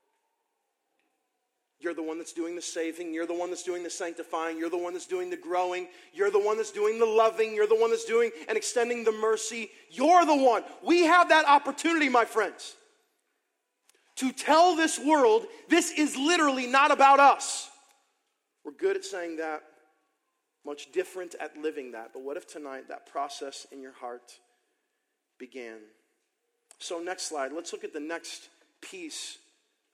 [1.82, 3.14] You're the one that's doing the saving.
[3.14, 4.58] You're the one that's doing the sanctifying.
[4.58, 5.88] You're the one that's doing the growing.
[6.14, 7.56] You're the one that's doing the loving.
[7.56, 9.72] You're the one that's doing and extending the mercy.
[9.90, 10.64] You're the one.
[10.84, 12.76] We have that opportunity, my friends,
[14.18, 17.70] to tell this world this is literally not about us.
[18.66, 19.62] We're good at saying that,
[20.66, 22.12] much different at living that.
[22.14, 24.34] But what if tonight that process in your heart
[25.40, 25.78] began?
[26.78, 27.54] So, next slide.
[27.54, 28.50] Let's look at the next
[28.82, 29.38] piece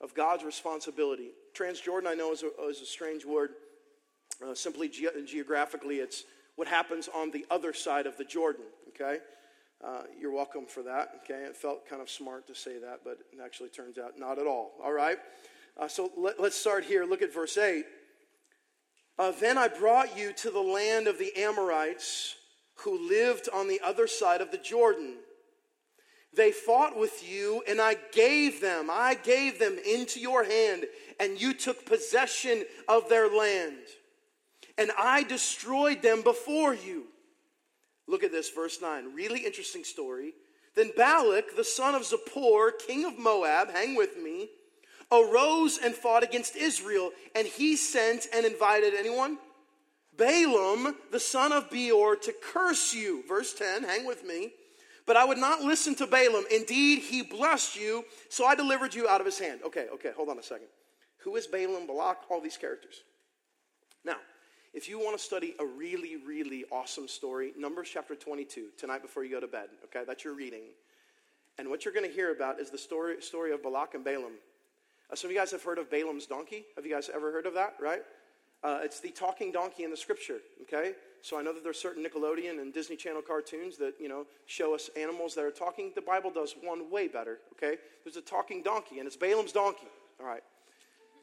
[0.02, 1.32] of God's responsibility.
[1.58, 3.52] Transjordan, I know, is a, is a strange word.
[4.46, 6.24] Uh, simply ge- geographically, it's
[6.56, 9.20] what happens on the other side of the Jordan, okay?
[9.84, 11.44] Uh, you're welcome for that, okay?
[11.44, 14.48] It felt kind of smart to say that, but it actually turns out not at
[14.48, 15.18] all, all right?
[15.80, 17.06] Uh, so let, us start here.
[17.06, 17.86] Look at verse 8.
[19.18, 22.36] Uh, then I brought you to the land of the Amorites
[22.80, 25.16] who lived on the other side of the Jordan.
[26.36, 30.86] They fought with you, and I gave them, I gave them into your hand,
[31.20, 33.78] and you took possession of their land.
[34.78, 37.06] And I destroyed them before you.
[38.08, 39.14] Look at this, verse 9.
[39.14, 40.34] Really interesting story.
[40.76, 44.50] Then Balak, the son of Zippor, king of Moab, hang with me,
[45.12, 49.38] arose and fought against Israel, and he sent and invited anyone?
[50.18, 53.24] Balaam, the son of Beor, to curse you.
[53.28, 54.52] Verse 10, hang with me.
[55.06, 56.46] But I would not listen to Balaam.
[56.52, 59.62] Indeed, he blessed you, so I delivered you out of his hand.
[59.66, 60.68] Okay, okay, hold on a second.
[61.20, 63.04] Who is Balaam, Balak, all these characters?
[64.04, 64.18] Now,
[64.74, 69.24] if you want to study a really, really awesome story, Numbers chapter 22, tonight before
[69.24, 70.64] you go to bed, okay, that's your reading.
[71.58, 74.34] And what you're going to hear about is the story, story of Balak and Balaam.
[75.10, 76.66] Uh, some of you guys have heard of Balaam's donkey.
[76.76, 78.02] Have you guys ever heard of that, right?
[78.64, 80.94] Uh, it's the talking donkey in the scripture, okay?
[81.26, 84.76] So I know that there's certain Nickelodeon and Disney Channel cartoons that, you know, show
[84.76, 85.92] us animals that are talking.
[85.96, 87.80] The Bible does one way better, okay?
[88.04, 89.88] There's a talking donkey, and it's Balaam's donkey,
[90.20, 90.44] all right?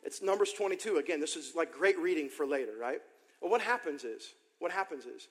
[0.02, 0.96] It's Numbers 22.
[0.96, 2.98] Again, this is like great reading for later, right?
[3.40, 5.28] Well, what happens is, what happens is,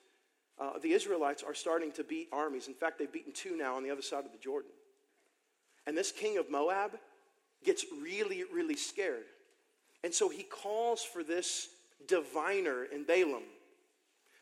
[0.58, 2.66] uh, the Israelites are starting to beat armies.
[2.66, 4.70] In fact, they've beaten two now on the other side of the Jordan.
[5.86, 6.92] And this king of Moab
[7.62, 9.24] gets really, really scared.
[10.02, 11.68] And so he calls for this
[12.08, 13.42] diviner in Balaam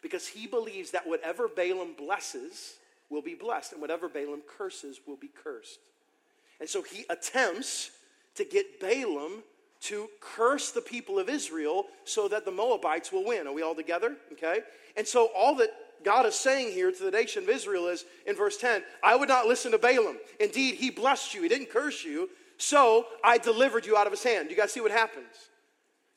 [0.02, 2.76] because he believes that whatever Balaam blesses
[3.10, 5.80] will be blessed and whatever Balaam curses will be cursed.
[6.60, 7.90] And so he attempts
[8.36, 9.42] to get Balaam
[9.82, 13.46] to curse the people of Israel so that the Moabites will win.
[13.46, 14.16] Are we all together?
[14.32, 14.60] Okay.
[14.96, 15.70] And so all that
[16.04, 19.28] God is saying here to the nation of Israel is in verse 10 I would
[19.28, 20.18] not listen to Balaam.
[20.38, 22.28] Indeed, he blessed you, he didn't curse you.
[22.58, 24.50] So I delivered you out of his hand.
[24.50, 25.48] You guys see what happens?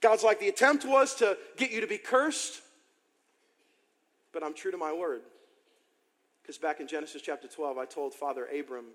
[0.02, 2.62] God's like, the attempt was to get you to be cursed,
[4.34, 5.22] but I'm true to my word.
[6.42, 8.88] Because back in Genesis chapter 12, I told Father Abram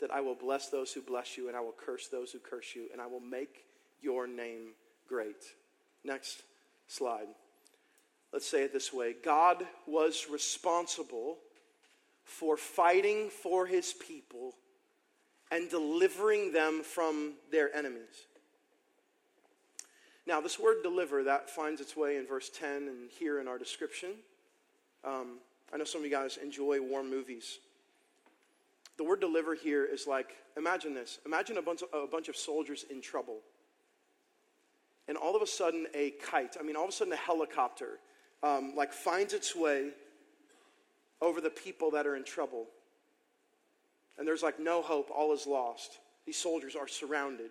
[0.00, 2.76] that I will bless those who bless you, and I will curse those who curse
[2.76, 3.64] you, and I will make
[4.00, 4.74] your name
[5.08, 5.54] great.
[6.04, 6.42] Next
[6.86, 7.26] slide.
[8.32, 11.38] Let's say it this way God was responsible
[12.24, 14.54] for fighting for his people
[15.50, 18.26] and delivering them from their enemies.
[20.26, 23.58] Now, this word deliver, that finds its way in verse 10 and here in our
[23.58, 24.10] description.
[25.04, 25.38] Um,
[25.72, 27.58] I know some of you guys enjoy war movies.
[28.96, 32.36] The word deliver here is like imagine this imagine a bunch of, a bunch of
[32.36, 33.38] soldiers in trouble.
[35.06, 37.98] And all of a sudden, a kite, I mean, all of a sudden, a helicopter,
[38.42, 39.90] um, like finds its way
[41.20, 42.66] over the people that are in trouble.
[44.18, 45.98] And there's like no hope, all is lost.
[46.24, 47.50] These soldiers are surrounded.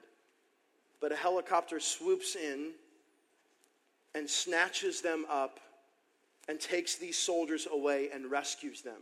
[1.00, 2.72] But a helicopter swoops in
[4.16, 5.60] and snatches them up
[6.48, 9.02] and takes these soldiers away and rescues them.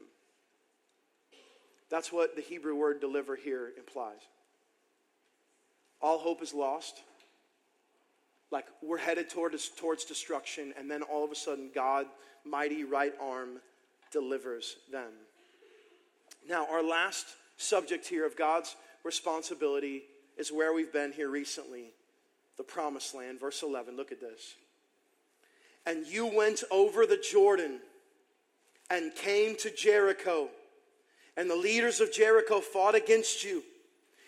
[1.89, 4.21] That's what the Hebrew word deliver here implies.
[6.01, 7.01] All hope is lost.
[8.49, 12.05] Like we're headed toward, towards destruction, and then all of a sudden, God,
[12.45, 13.59] mighty right arm,
[14.11, 15.11] delivers them.
[16.47, 17.27] Now, our last
[17.57, 20.03] subject here of God's responsibility
[20.37, 21.93] is where we've been here recently
[22.57, 23.39] the promised land.
[23.39, 24.55] Verse 11, look at this.
[25.85, 27.79] And you went over the Jordan
[28.89, 30.49] and came to Jericho,
[31.37, 33.63] and the leaders of Jericho fought against you.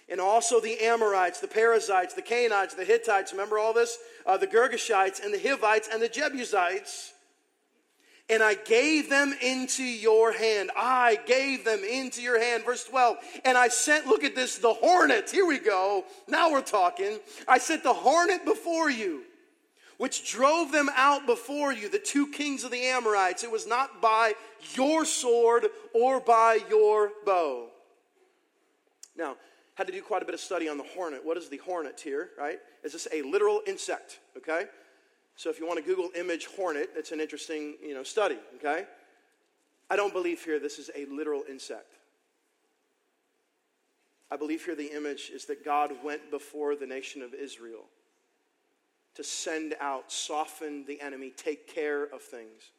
[0.10, 3.97] And also the Amorites, the Perizzites, the Canaanites, the Hittites, remember all this?
[4.26, 7.14] Uh, the Girgashites, and the Hivites, and the Jebusites
[8.30, 10.72] and I gave them into your hand.
[10.78, 12.64] I gave them into your hand.
[12.64, 13.18] Verse 12.
[13.45, 15.30] And I sent, look at this, the hornet.
[15.30, 16.06] Here we go.
[16.28, 17.20] Now we're talking.
[17.47, 19.24] I sent the hornet before you
[20.04, 23.41] which drove them out before you, the two kings of the Amorites.
[23.41, 24.34] It was not by
[24.76, 27.68] your sword or by your bow.
[29.16, 29.38] Now,
[29.76, 31.22] had to do quite a bit of study on the hornet.
[31.24, 32.60] What is the hornet here, right?
[32.84, 34.66] Is this a literal insect, okay?
[35.38, 38.84] So if you want to Google image hornet, it's an interesting, you know, study, okay?
[39.89, 41.93] I don't believe here this is a literal insect.
[44.30, 47.86] I believe here the image is that God went before the nation of Israel
[49.16, 52.72] to send out, soften the enemy, take care of things.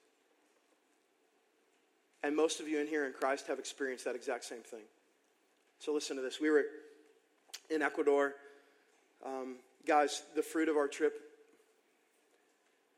[2.22, 4.82] And most of you in here in Christ have experienced that exact same thing.
[5.78, 6.41] So listen to this.
[6.41, 6.64] We were
[7.70, 8.35] in Ecuador.
[9.24, 9.57] Um,
[9.87, 11.14] guys, the fruit of our trip,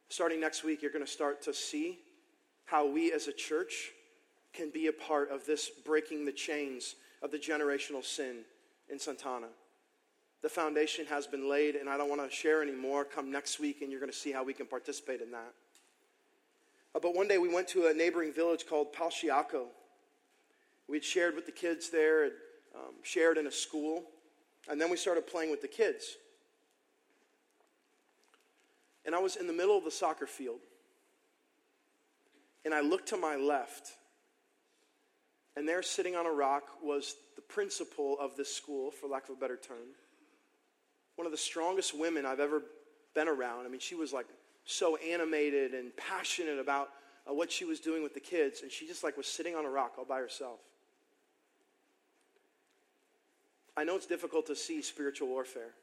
[0.08, 1.98] starting next week, you're going to start to see
[2.66, 3.90] how we as a church
[4.52, 8.38] can be a part of this breaking the chains of the generational sin
[8.88, 9.48] in Santana.
[10.42, 13.04] The foundation has been laid, and I don't want to share anymore.
[13.04, 15.52] Come next week, and you're going to see how we can participate in that.
[16.94, 19.66] Uh, but one day we went to a neighboring village called Palchiaco.
[20.88, 22.32] We'd shared with the kids there, and,
[22.74, 24.04] um, shared in a school,
[24.68, 26.16] and then we started playing with the kids.
[29.04, 30.60] And I was in the middle of the soccer field,
[32.64, 33.92] and I looked to my left,
[35.56, 39.36] and there sitting on a rock was the principal of this school, for lack of
[39.36, 39.94] a better term.
[41.16, 42.62] One of the strongest women I've ever
[43.14, 43.66] been around.
[43.66, 44.26] I mean, she was like
[44.64, 46.90] so animated and passionate about
[47.28, 49.64] uh, what she was doing with the kids, and she just like was sitting on
[49.64, 50.58] a rock all by herself.
[53.76, 55.74] I know it's difficult to see spiritual warfare.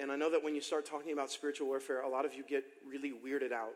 [0.00, 2.42] And I know that when you start talking about spiritual warfare, a lot of you
[2.46, 3.74] get really weirded out.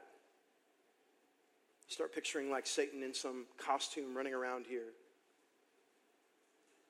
[1.88, 4.92] You start picturing like Satan in some costume running around here.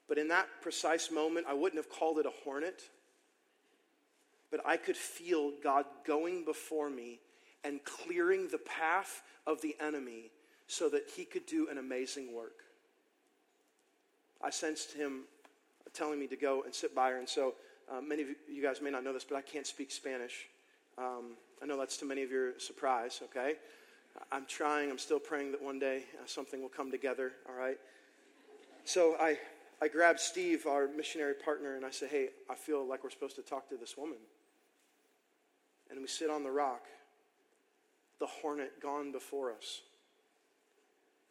[0.08, 2.82] But in that precise moment, I wouldn't have called it a hornet,
[4.50, 7.20] but I could feel God going before me
[7.64, 10.30] and clearing the path of the enemy
[10.66, 12.64] so that he could do an amazing work.
[14.42, 15.24] I sensed him
[15.92, 17.54] telling me to go and sit by her, and so
[17.90, 20.46] uh, many of you guys may not know this, but I can't speak Spanish.
[20.96, 23.54] Um, I know that's to many of your surprise, okay?
[24.30, 27.78] I'm trying, I'm still praying that one day uh, something will come together, all right?
[28.84, 29.38] So I,
[29.80, 33.36] I grabbed Steve, our missionary partner, and I said, Hey, I feel like we're supposed
[33.36, 34.18] to talk to this woman.
[35.90, 36.84] And we sit on the rock,
[38.18, 39.82] the hornet gone before us.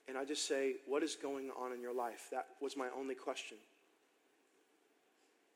[0.08, 2.28] And I just say, What is going on in your life?
[2.32, 3.58] That was my only question.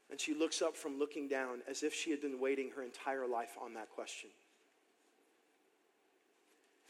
[0.09, 3.25] And she looks up from looking down as if she had been waiting her entire
[3.25, 4.29] life on that question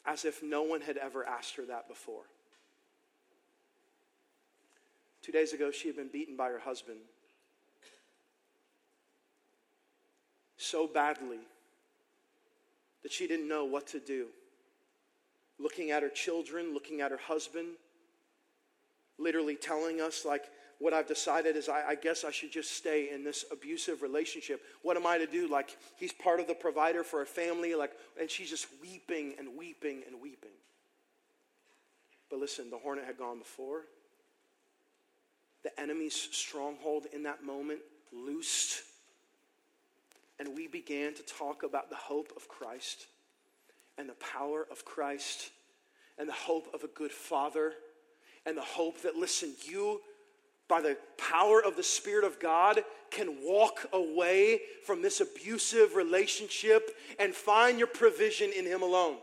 [0.05, 2.23] as if no one had ever asked her that before.
[5.21, 6.97] Two days ago, she had been beaten by her husband
[10.57, 11.39] so badly
[13.03, 14.27] that she didn't know what to do.
[15.59, 17.69] Looking at her children, looking at her husband,
[19.17, 20.45] literally telling us, like,
[20.79, 24.63] what I've decided is I, I, guess I should just stay in this abusive relationship.
[24.81, 25.47] What am I to do?
[25.47, 29.55] Like, he's part of the provider for a family, like, and she's just weeping and
[29.55, 30.49] weeping and weeping.
[32.31, 33.81] But listen, the hornet had gone before.
[35.63, 37.79] The enemy's stronghold in that moment
[38.11, 38.83] loosed.
[40.39, 43.07] And we began to talk about the hope of Christ
[43.97, 45.51] and the power of Christ
[46.17, 47.73] and the hope of a good father
[48.45, 50.01] and the hope that, listen, you
[50.71, 56.91] by the power of the Spirit of God, can walk away from this abusive relationship
[57.19, 59.17] and find your provision in Him alone.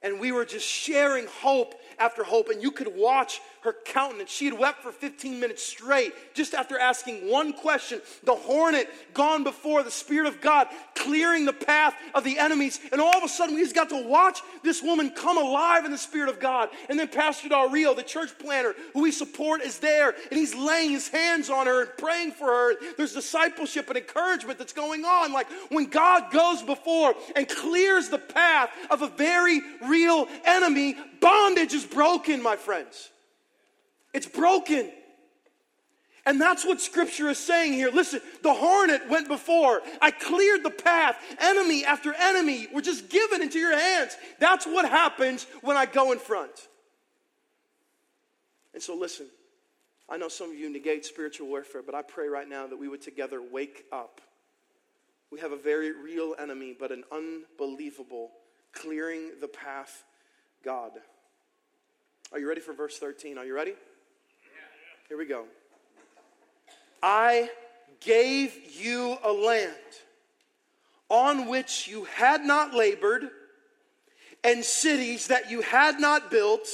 [0.00, 4.30] And we were just sharing hope after hope, and you could watch her countenance.
[4.30, 8.00] She had wept for 15 minutes straight just after asking one question.
[8.24, 12.80] The hornet gone before the Spirit of God, clearing the path of the enemies.
[12.92, 15.90] And all of a sudden, we just got to watch this woman come alive in
[15.90, 16.68] the Spirit of God.
[16.88, 20.54] And then Pastor Del Rio, the church planner who we support, is there, and he's
[20.54, 22.74] laying his hands on her and praying for her.
[22.96, 25.32] There's discipleship and encouragement that's going on.
[25.32, 31.74] Like when God goes before and clears the path of a very real enemy, bondage
[31.74, 33.10] is broken, my friends.
[34.12, 34.90] It's broken.
[36.26, 37.90] And that's what scripture is saying here.
[37.90, 39.80] Listen, the hornet went before.
[40.02, 41.16] I cleared the path.
[41.38, 44.14] Enemy after enemy were just given into your hands.
[44.38, 46.50] That's what happens when I go in front.
[48.74, 49.26] And so, listen,
[50.08, 52.88] I know some of you negate spiritual warfare, but I pray right now that we
[52.88, 54.20] would together wake up.
[55.30, 58.32] We have a very real enemy, but an unbelievable
[58.72, 60.04] clearing the path
[60.64, 60.92] God.
[62.32, 63.38] Are you ready for verse 13?
[63.38, 63.74] Are you ready?
[65.08, 65.44] Here we go.
[67.02, 67.50] I
[68.00, 69.74] gave you a land
[71.08, 73.30] on which you had not labored,
[74.44, 76.68] and cities that you had not built,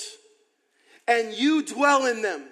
[1.07, 2.43] and you dwell in them.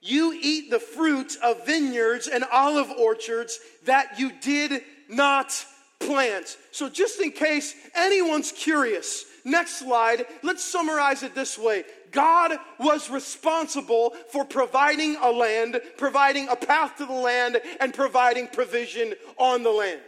[0.00, 5.64] You eat the fruit of vineyards and olive orchards that you did not
[6.00, 6.56] plant.
[6.72, 13.10] So, just in case anyone's curious, next slide, let's summarize it this way God was
[13.10, 19.62] responsible for providing a land, providing a path to the land, and providing provision on
[19.62, 20.00] the land.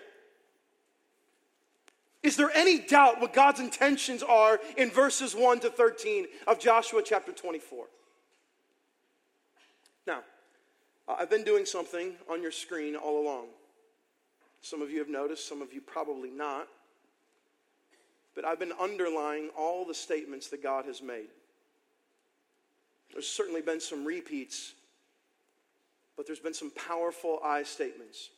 [2.22, 7.02] Is there any doubt what God's intentions are in verses 1 to 13 of Joshua
[7.04, 7.84] chapter 24?
[10.06, 10.20] Now,
[11.06, 13.46] I've been doing something on your screen all along.
[14.62, 16.66] Some of you have noticed, some of you probably not.
[18.34, 21.28] But I've been underlying all the statements that God has made.
[23.12, 24.72] There's certainly been some repeats,
[26.16, 28.30] but there's been some powerful I statements.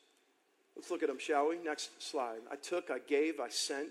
[0.76, 1.57] Let's look at them, shall we?
[1.59, 2.40] Next slide.
[2.51, 3.88] I took, I gave, I sent.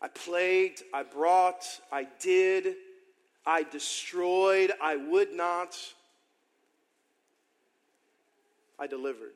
[0.00, 2.76] I plagued, I brought, I did,
[3.44, 5.76] I destroyed, I would not,
[8.78, 9.32] I delivered.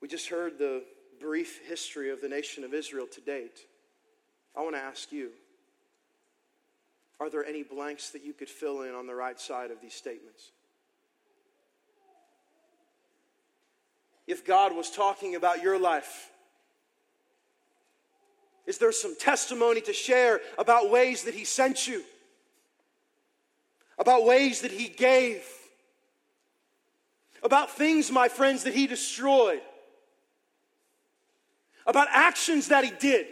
[0.00, 0.84] We just heard the
[1.22, 3.60] brief history of the nation of Israel to date.
[4.56, 5.30] I want to ask you
[7.20, 9.94] are there any blanks that you could fill in on the right side of these
[9.94, 10.50] statements?
[14.26, 16.30] if God was talking about your life?
[18.66, 22.02] Is there some testimony to share about ways that He sent you?
[23.98, 25.44] About ways that He gave?
[27.42, 29.60] About things, my friends, that He destroyed?
[31.86, 33.26] About actions that He did?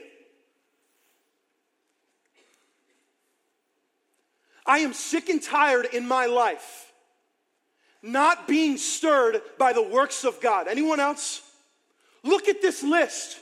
[4.67, 6.91] I am sick and tired in my life
[8.03, 10.69] not being stirred by the works of God.
[10.69, 11.43] Anyone else?
[12.23, 13.39] Look at this list.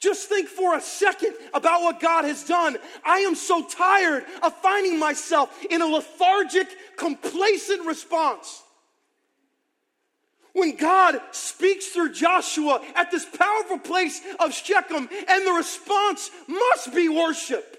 [0.00, 2.76] Just think for a second about what God has done.
[3.04, 8.62] I am so tired of finding myself in a lethargic, complacent response.
[10.52, 16.94] When God speaks through Joshua at this powerful place of Shechem, and the response must
[16.94, 17.76] be worship.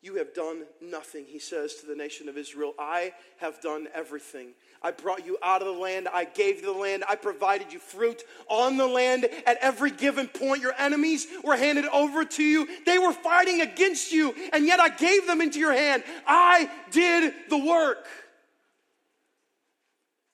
[0.00, 2.72] You have done nothing, he says to the nation of Israel.
[2.78, 4.50] I have done everything.
[4.80, 6.08] I brought you out of the land.
[6.12, 7.02] I gave you the land.
[7.08, 9.28] I provided you fruit on the land.
[9.44, 12.68] At every given point, your enemies were handed over to you.
[12.86, 16.04] They were fighting against you, and yet I gave them into your hand.
[16.26, 18.06] I did the work.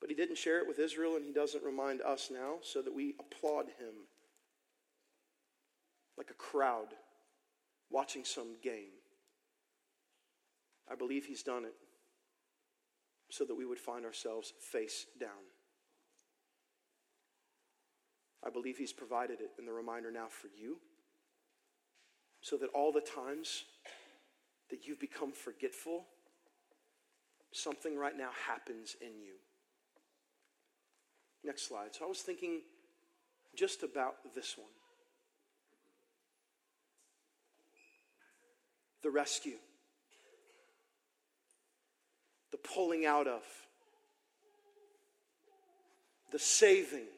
[0.05, 2.94] But he didn't share it with Israel, and he doesn't remind us now, so that
[2.94, 4.05] we applaud him
[6.18, 6.88] like a crowd
[7.88, 8.92] watching some game.
[10.92, 11.72] I believe He's done it
[13.30, 15.30] so that we would find ourselves face down.
[18.46, 20.80] I believe He's provided it in the reminder now for you
[22.42, 23.64] so that all the times
[24.68, 26.05] that you've become forgetful,
[27.52, 29.36] something right now happens in you.
[31.45, 31.95] Next slide.
[31.95, 32.62] So I was thinking
[33.55, 34.68] just about this one
[39.03, 39.59] the rescue
[42.55, 43.42] the pulling out of,
[46.30, 47.09] the saving,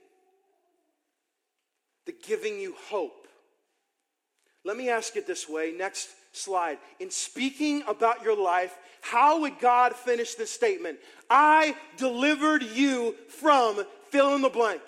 [2.06, 3.28] the giving you hope.
[4.64, 5.74] Let me ask it this way.
[5.76, 6.78] Next slide.
[7.00, 11.00] In speaking about your life, how would God finish this statement?
[11.28, 14.82] I delivered you from fill in the blank.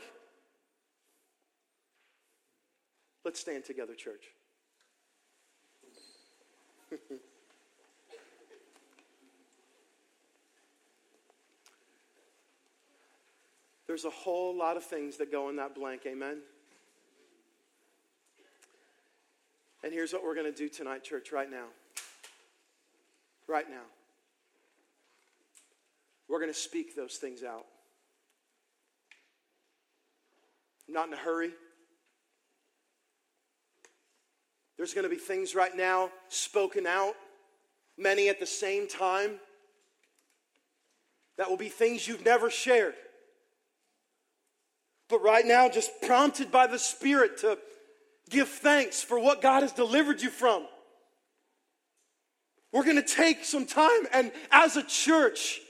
[3.24, 4.24] Let's stand together, church.
[13.86, 16.38] There's a whole lot of things that go in that blank, amen?
[19.82, 21.66] And here's what we're going to do tonight, church, right now.
[23.46, 23.84] Right now.
[26.28, 27.64] We're going to speak those things out.
[30.86, 31.52] I'm not in a hurry.
[34.76, 37.14] There's going to be things right now spoken out,
[37.96, 39.38] many at the same time.
[41.36, 42.94] That will be things you've never shared.
[45.08, 47.58] But right now, just prompted by the Spirit to
[48.28, 50.66] give thanks for what God has delivered you from.
[52.72, 55.60] We're going to take some time and, as a church,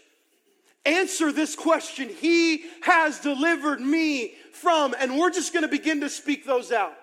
[0.89, 4.95] answer this question He has delivered me from.
[4.99, 6.95] And we're just going to begin to speak those out.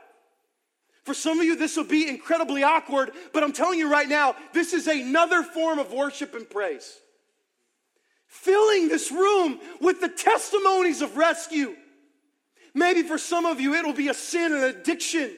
[1.03, 4.35] For some of you, this will be incredibly awkward, but I'm telling you right now,
[4.53, 6.99] this is another form of worship and praise.
[8.27, 11.75] filling this room with the testimonies of rescue.
[12.73, 15.31] Maybe for some of you, it'll be a sin and addiction.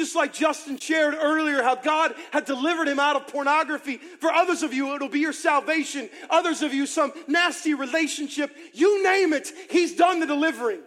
[0.00, 3.98] Just like Justin shared earlier, how God had delivered him out of pornography.
[3.98, 6.08] For others of you, it'll be your salvation.
[6.30, 8.56] Others of you, some nasty relationship.
[8.72, 10.80] You name it, He's done the delivering.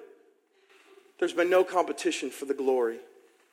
[1.19, 2.97] There's been no competition for the glory.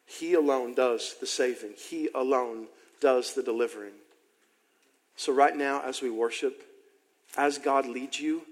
[0.06, 2.66] He alone does the saving, He alone
[3.02, 3.92] does the delivering.
[5.16, 6.62] So, right now, as we worship,
[7.36, 8.46] as God leads you,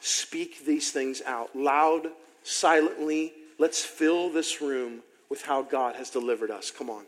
[0.00, 2.06] speak these things out loud,
[2.42, 3.34] silently.
[3.58, 5.02] Let's fill this room
[5.34, 6.70] with how God has delivered us.
[6.70, 7.06] Come on.